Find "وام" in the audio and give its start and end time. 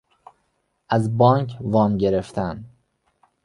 1.61-1.97